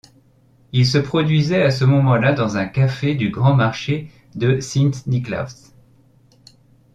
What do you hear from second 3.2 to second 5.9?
grand marché de Sint-Niklaas.